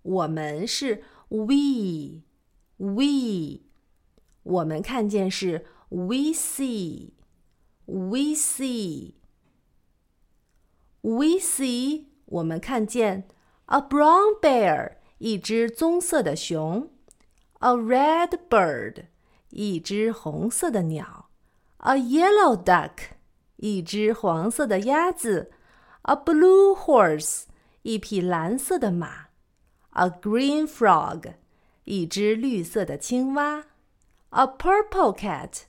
[0.00, 2.22] 我们是 we，we，
[4.44, 5.66] 我们看见是。
[5.91, 7.13] We see,
[7.85, 9.13] we see,
[11.01, 12.07] we see。
[12.25, 13.29] 我们看见
[13.67, 16.89] a brown bear，一只棕色的熊；
[17.59, 19.05] a red bird，
[19.51, 21.29] 一只红色的鸟；
[21.77, 23.11] a yellow duck，
[23.55, 25.49] 一只黄色的鸭子；
[26.01, 27.43] a blue horse，
[27.83, 29.29] 一匹蓝色的马；
[29.91, 31.35] a green frog，
[31.85, 33.63] 一只绿色的青蛙；
[34.31, 35.61] a purple cat。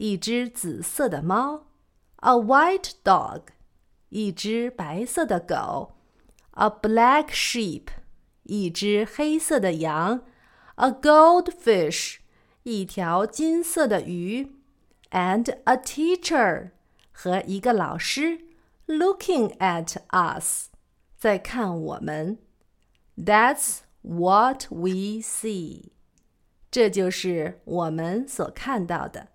[0.00, 1.66] 一只紫色的猫，
[2.16, 3.42] a white dog，
[4.10, 5.94] 一只白色的狗；
[6.52, 7.86] a black sheep，
[8.42, 10.20] 一只黑色的羊；
[10.76, 12.16] a goldfish，
[12.64, 14.50] 一条金色的鱼；
[15.10, 16.70] and a teacher，
[17.12, 18.40] 和一个老师，
[18.86, 20.68] looking at us，
[21.16, 22.38] 在看我们。
[23.16, 25.90] That's what we see，
[26.70, 29.28] 这就是我们所看到的。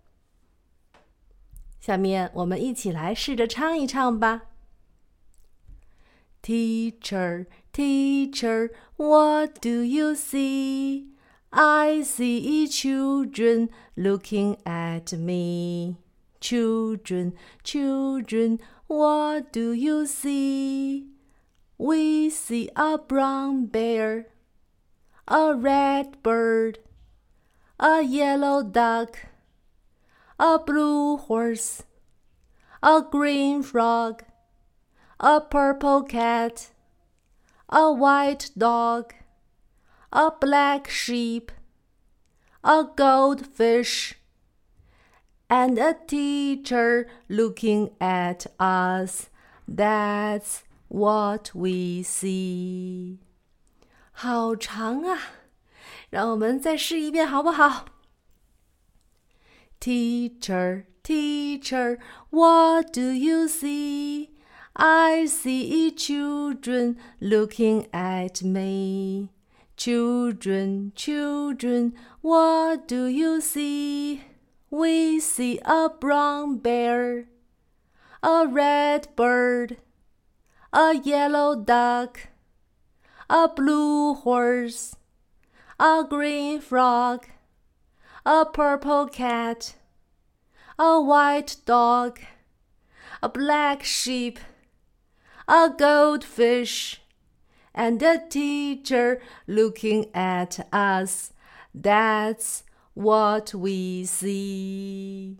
[1.85, 4.44] 下面我们一起来试着唱一唱吧。
[6.44, 11.07] Teacher, teacher, what do you see?
[11.51, 15.97] I see children looking at me.
[16.39, 21.07] Children, children, what do you see?
[21.78, 24.28] We see a brown bear,
[25.28, 26.79] a red bird,
[27.79, 29.17] a yellow duck
[30.39, 31.84] a blue horse,
[32.81, 34.23] a green frog,
[35.19, 36.72] a purple cat,
[37.69, 39.13] a white dog,
[40.12, 41.51] a black sheep,
[42.63, 44.16] a goldfish,
[45.50, 49.29] and a teacher looking at us.
[49.67, 53.19] That's what we see.
[54.12, 55.17] 好长啊，
[56.09, 57.85] 让我们再试一遍好不好
[59.81, 61.98] ？Teacher, teacher,
[62.31, 64.31] what do you see?
[64.75, 69.31] I see children looking at me.
[69.76, 74.22] Children, children, what do you see?
[74.70, 77.28] We see a brown bear,
[78.22, 79.76] a red bird,
[80.72, 82.28] a yellow duck,
[83.31, 84.97] a blue horse,
[85.78, 87.26] a green frog
[88.26, 89.76] a purple cat,
[90.81, 92.19] a white dog,
[93.22, 94.41] a black sheep,
[95.47, 97.00] a goldfish,
[97.72, 101.32] and a teacher looking at us.
[101.72, 102.64] That's
[102.94, 105.38] what we see.